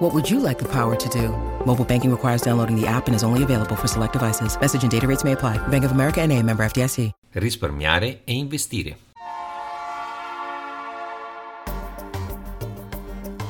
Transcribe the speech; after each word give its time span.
What 0.00 0.14
would 0.14 0.30
you 0.30 0.40
like 0.40 0.58
the 0.58 0.66
power 0.66 0.96
to 0.96 1.08
do? 1.10 1.28
Mobile 1.66 1.84
banking 1.84 2.10
requires 2.10 2.40
downloading 2.40 2.74
the 2.74 2.86
app 2.86 3.06
and 3.06 3.14
is 3.14 3.22
only 3.22 3.42
available 3.42 3.76
for 3.76 3.86
select 3.86 4.14
devices. 4.14 4.56
Message 4.58 4.82
and 4.82 4.90
data 4.90 5.06
rates 5.06 5.24
may 5.24 5.32
apply. 5.32 5.58
Bank 5.68 5.84
of 5.84 5.90
America 5.90 6.22
and 6.22 6.32
a 6.32 6.42
member 6.42 6.64
FDIC. 6.64 7.10
Risparmiare 7.32 8.22
e 8.24 8.32
investire. 8.32 8.96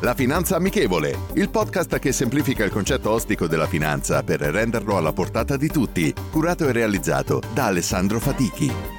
La 0.00 0.14
Finanza 0.14 0.56
Amichevole, 0.56 1.18
il 1.34 1.50
podcast 1.50 1.98
che 1.98 2.12
semplifica 2.12 2.64
il 2.64 2.70
concetto 2.70 3.10
ostico 3.10 3.46
della 3.46 3.66
finanza 3.66 4.22
per 4.22 4.40
renderlo 4.40 4.96
alla 4.96 5.12
portata 5.12 5.58
di 5.58 5.68
tutti, 5.68 6.14
curato 6.30 6.66
e 6.66 6.72
realizzato 6.72 7.42
da 7.52 7.66
Alessandro 7.66 8.20
Fatichi. 8.20 8.97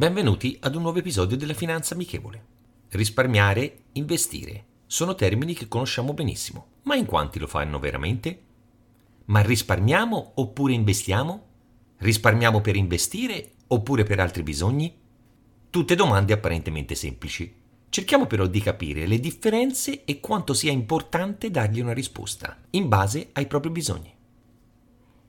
Benvenuti 0.00 0.56
ad 0.62 0.76
un 0.76 0.80
nuovo 0.80 1.00
episodio 1.00 1.36
della 1.36 1.52
Finanza 1.52 1.92
Amichevole. 1.92 2.42
Risparmiare, 2.88 3.80
investire 3.92 4.64
sono 4.86 5.14
termini 5.14 5.52
che 5.52 5.68
conosciamo 5.68 6.14
benissimo, 6.14 6.68
ma 6.84 6.94
in 6.94 7.04
quanti 7.04 7.38
lo 7.38 7.46
fanno 7.46 7.78
veramente? 7.78 8.40
Ma 9.26 9.42
risparmiamo 9.42 10.32
oppure 10.36 10.72
investiamo? 10.72 11.44
Risparmiamo 11.98 12.62
per 12.62 12.76
investire 12.76 13.50
oppure 13.66 14.04
per 14.04 14.20
altri 14.20 14.42
bisogni? 14.42 14.90
Tutte 15.68 15.94
domande 15.94 16.32
apparentemente 16.32 16.94
semplici. 16.94 17.54
Cerchiamo 17.90 18.26
però 18.26 18.46
di 18.46 18.60
capire 18.62 19.06
le 19.06 19.20
differenze 19.20 20.06
e 20.06 20.18
quanto 20.18 20.54
sia 20.54 20.72
importante 20.72 21.50
dargli 21.50 21.80
una 21.80 21.92
risposta, 21.92 22.56
in 22.70 22.88
base 22.88 23.28
ai 23.32 23.46
propri 23.46 23.68
bisogni. 23.68 24.14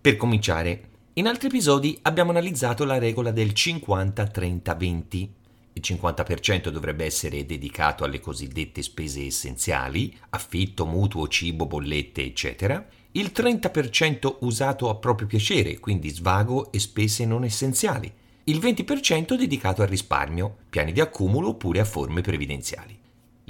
Per 0.00 0.16
cominciare, 0.16 0.90
in 1.14 1.26
altri 1.26 1.48
episodi 1.48 1.98
abbiamo 2.02 2.30
analizzato 2.30 2.84
la 2.84 2.96
regola 2.98 3.32
del 3.32 3.48
50-30-20. 3.48 5.28
Il 5.72 5.82
50% 5.82 6.68
dovrebbe 6.68 7.04
essere 7.04 7.44
dedicato 7.44 8.04
alle 8.04 8.20
cosiddette 8.20 8.80
spese 8.80 9.26
essenziali, 9.26 10.16
affitto, 10.30 10.86
mutuo, 10.86 11.26
cibo, 11.26 11.66
bollette, 11.66 12.22
eccetera. 12.22 12.86
Il 13.12 13.32
30% 13.34 14.36
usato 14.42 14.88
a 14.88 14.94
proprio 14.94 15.26
piacere, 15.26 15.80
quindi 15.80 16.10
svago 16.10 16.70
e 16.70 16.78
spese 16.78 17.26
non 17.26 17.42
essenziali. 17.42 18.10
Il 18.44 18.58
20% 18.58 19.34
dedicato 19.34 19.82
al 19.82 19.88
risparmio, 19.88 20.58
piani 20.70 20.92
di 20.92 21.00
accumulo 21.00 21.48
oppure 21.48 21.80
a 21.80 21.84
forme 21.84 22.20
previdenziali. 22.20 22.99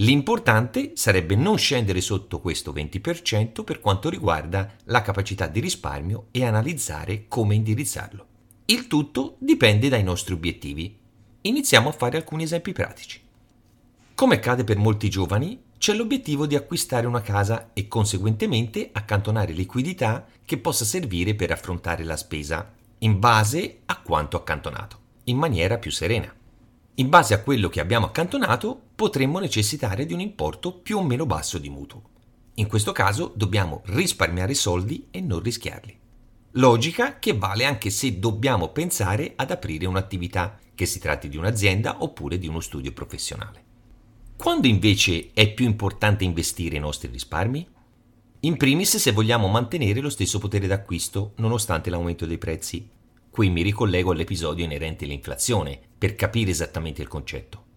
L'importante 0.00 0.92
sarebbe 0.94 1.34
non 1.34 1.58
scendere 1.58 2.00
sotto 2.00 2.40
questo 2.40 2.72
20% 2.72 3.64
per 3.64 3.80
quanto 3.80 4.08
riguarda 4.08 4.76
la 4.84 5.02
capacità 5.02 5.46
di 5.46 5.60
risparmio 5.60 6.28
e 6.30 6.42
analizzare 6.42 7.26
come 7.28 7.54
indirizzarlo. 7.54 8.26
Il 8.64 8.86
tutto 8.86 9.36
dipende 9.40 9.90
dai 9.90 10.02
nostri 10.02 10.32
obiettivi. 10.32 10.96
Iniziamo 11.42 11.90
a 11.90 11.92
fare 11.92 12.16
alcuni 12.16 12.44
esempi 12.44 12.72
pratici. 12.72 13.20
Come 14.14 14.36
accade 14.36 14.64
per 14.64 14.78
molti 14.78 15.10
giovani, 15.10 15.64
c'è 15.76 15.92
l'obiettivo 15.92 16.46
di 16.46 16.56
acquistare 16.56 17.06
una 17.06 17.20
casa 17.20 17.70
e 17.74 17.86
conseguentemente 17.86 18.88
accantonare 18.92 19.52
liquidità 19.52 20.26
che 20.46 20.56
possa 20.56 20.86
servire 20.86 21.34
per 21.34 21.50
affrontare 21.50 22.04
la 22.04 22.16
spesa 22.16 22.72
in 23.00 23.18
base 23.18 23.80
a 23.84 24.00
quanto 24.00 24.38
accantonato, 24.38 24.98
in 25.24 25.36
maniera 25.36 25.76
più 25.76 25.90
serena. 25.90 26.34
In 26.94 27.08
base 27.08 27.32
a 27.32 27.40
quello 27.40 27.68
che 27.68 27.80
abbiamo 27.80 28.06
accantonato 28.06 28.88
potremmo 29.00 29.38
necessitare 29.38 30.04
di 30.04 30.12
un 30.12 30.20
importo 30.20 30.74
più 30.74 30.98
o 30.98 31.02
meno 31.02 31.24
basso 31.24 31.56
di 31.56 31.70
mutuo. 31.70 32.02
In 32.56 32.66
questo 32.66 32.92
caso 32.92 33.32
dobbiamo 33.34 33.80
risparmiare 33.86 34.52
soldi 34.52 35.06
e 35.10 35.22
non 35.22 35.40
rischiarli. 35.40 35.98
Logica 36.50 37.18
che 37.18 37.32
vale 37.32 37.64
anche 37.64 37.88
se 37.88 38.18
dobbiamo 38.18 38.68
pensare 38.68 39.32
ad 39.36 39.52
aprire 39.52 39.86
un'attività, 39.86 40.58
che 40.74 40.84
si 40.84 40.98
tratti 40.98 41.30
di 41.30 41.38
un'azienda 41.38 42.02
oppure 42.02 42.36
di 42.36 42.46
uno 42.46 42.60
studio 42.60 42.92
professionale. 42.92 43.64
Quando 44.36 44.66
invece 44.66 45.30
è 45.32 45.50
più 45.50 45.64
importante 45.64 46.24
investire 46.24 46.76
i 46.76 46.80
nostri 46.80 47.08
risparmi? 47.10 47.66
In 48.40 48.58
primis 48.58 48.98
se 48.98 49.12
vogliamo 49.12 49.48
mantenere 49.48 50.00
lo 50.00 50.10
stesso 50.10 50.38
potere 50.38 50.66
d'acquisto 50.66 51.32
nonostante 51.36 51.88
l'aumento 51.88 52.26
dei 52.26 52.36
prezzi. 52.36 52.86
Qui 53.30 53.48
mi 53.48 53.62
ricollego 53.62 54.10
all'episodio 54.10 54.62
inerente 54.62 55.06
all'inflazione 55.06 55.80
per 55.96 56.14
capire 56.16 56.50
esattamente 56.50 57.00
il 57.00 57.08
concetto. 57.08 57.68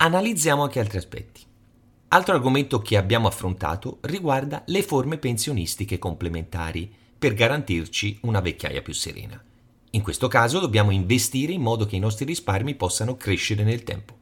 Analizziamo 0.00 0.62
anche 0.62 0.78
altri 0.78 0.98
aspetti. 0.98 1.42
Altro 2.10 2.32
argomento 2.32 2.78
che 2.78 2.96
abbiamo 2.96 3.26
affrontato 3.26 3.98
riguarda 4.02 4.62
le 4.66 4.84
forme 4.84 5.18
pensionistiche 5.18 5.98
complementari 5.98 6.88
per 7.18 7.34
garantirci 7.34 8.18
una 8.22 8.38
vecchiaia 8.38 8.80
più 8.80 8.92
serena. 8.92 9.42
In 9.90 10.02
questo 10.02 10.28
caso 10.28 10.60
dobbiamo 10.60 10.92
investire 10.92 11.52
in 11.52 11.62
modo 11.62 11.84
che 11.84 11.96
i 11.96 11.98
nostri 11.98 12.26
risparmi 12.26 12.76
possano 12.76 13.16
crescere 13.16 13.64
nel 13.64 13.82
tempo. 13.82 14.14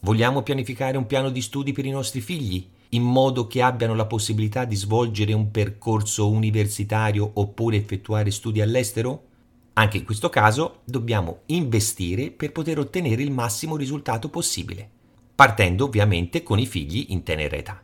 Vogliamo 0.00 0.42
pianificare 0.42 0.96
un 0.96 1.06
piano 1.06 1.30
di 1.30 1.42
studi 1.42 1.70
per 1.70 1.86
i 1.86 1.90
nostri 1.90 2.20
figli, 2.20 2.66
in 2.88 3.04
modo 3.04 3.46
che 3.46 3.62
abbiano 3.62 3.94
la 3.94 4.06
possibilità 4.06 4.64
di 4.64 4.74
svolgere 4.74 5.32
un 5.32 5.52
percorso 5.52 6.28
universitario 6.28 7.30
oppure 7.34 7.76
effettuare 7.76 8.32
studi 8.32 8.60
all'estero? 8.60 9.26
Anche 9.74 9.98
in 9.98 10.04
questo 10.04 10.28
caso 10.28 10.80
dobbiamo 10.84 11.42
investire 11.46 12.32
per 12.32 12.50
poter 12.50 12.80
ottenere 12.80 13.22
il 13.22 13.30
massimo 13.30 13.76
risultato 13.76 14.28
possibile 14.28 14.93
partendo 15.34 15.84
ovviamente 15.84 16.42
con 16.42 16.58
i 16.58 16.66
figli 16.66 17.06
in 17.08 17.22
tenera 17.22 17.56
età. 17.56 17.82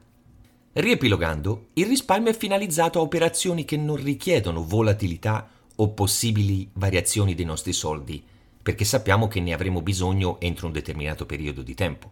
Riepilogando, 0.72 1.68
il 1.74 1.86
risparmio 1.86 2.30
è 2.30 2.36
finalizzato 2.36 3.00
a 3.00 3.02
operazioni 3.02 3.64
che 3.64 3.76
non 3.76 3.96
richiedono 3.96 4.64
volatilità 4.64 5.48
o 5.74 5.88
possibili 5.88 6.68
variazioni 6.74 7.34
dei 7.34 7.44
nostri 7.44 7.72
soldi, 7.72 8.22
perché 8.62 8.84
sappiamo 8.84 9.26
che 9.26 9.40
ne 9.40 9.52
avremo 9.52 9.82
bisogno 9.82 10.38
entro 10.40 10.66
un 10.66 10.72
determinato 10.72 11.26
periodo 11.26 11.62
di 11.62 11.74
tempo. 11.74 12.10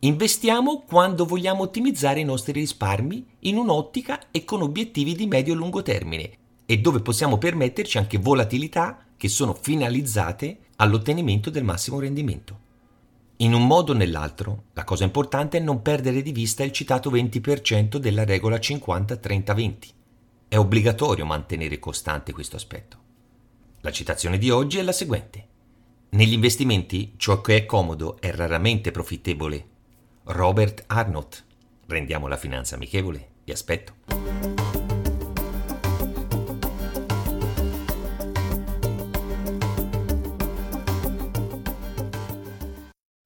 Investiamo 0.00 0.84
quando 0.86 1.26
vogliamo 1.26 1.62
ottimizzare 1.64 2.20
i 2.20 2.24
nostri 2.24 2.52
risparmi 2.52 3.26
in 3.40 3.56
un'ottica 3.56 4.30
e 4.30 4.44
con 4.44 4.62
obiettivi 4.62 5.14
di 5.14 5.26
medio-lungo 5.26 5.82
termine 5.82 6.30
e 6.64 6.78
dove 6.78 7.00
possiamo 7.00 7.38
permetterci 7.38 7.98
anche 7.98 8.18
volatilità 8.18 9.04
che 9.16 9.28
sono 9.28 9.54
finalizzate 9.54 10.58
all'ottenimento 10.76 11.50
del 11.50 11.64
massimo 11.64 11.98
rendimento. 11.98 12.64
In 13.40 13.52
un 13.52 13.66
modo 13.66 13.92
o 13.92 13.94
nell'altro, 13.94 14.64
la 14.72 14.84
cosa 14.84 15.04
importante 15.04 15.58
è 15.58 15.60
non 15.60 15.82
perdere 15.82 16.22
di 16.22 16.32
vista 16.32 16.64
il 16.64 16.72
citato 16.72 17.10
20% 17.10 17.98
della 17.98 18.24
regola 18.24 18.56
50-30-20. 18.56 19.76
È 20.48 20.56
obbligatorio 20.56 21.26
mantenere 21.26 21.78
costante 21.78 22.32
questo 22.32 22.56
aspetto. 22.56 22.96
La 23.80 23.90
citazione 23.92 24.38
di 24.38 24.48
oggi 24.48 24.78
è 24.78 24.82
la 24.82 24.92
seguente. 24.92 25.48
Negli 26.10 26.32
investimenti 26.32 27.12
ciò 27.18 27.42
che 27.42 27.56
è 27.56 27.66
comodo 27.66 28.18
è 28.20 28.30
raramente 28.30 28.90
profittevole. 28.90 29.66
Robert 30.24 30.84
Arnott. 30.86 31.44
Rendiamo 31.88 32.28
la 32.28 32.38
finanza 32.38 32.76
amichevole. 32.76 33.28
Vi 33.44 33.52
aspetto. 33.52 34.55